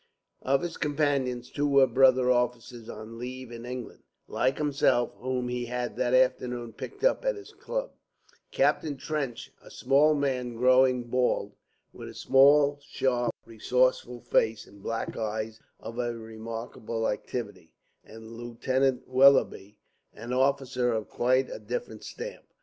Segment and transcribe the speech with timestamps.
[0.41, 5.65] Of his companions two were brother officers on leave in England, like himself, whom he
[5.67, 7.91] had that afternoon picked up at his club,
[8.49, 11.53] Captain Trench, a small man, growing bald,
[11.93, 17.71] with a small, sharp, resourceful face and black eyes of a remarkable activity,
[18.03, 19.77] and Lieutenant Willoughby,
[20.15, 22.45] an officer of quite a different stamp.